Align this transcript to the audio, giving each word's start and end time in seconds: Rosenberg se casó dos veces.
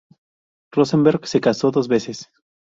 Rosenberg 0.71 1.27
se 1.27 1.39
casó 1.41 1.69
dos 1.69 1.87
veces. 1.87 2.27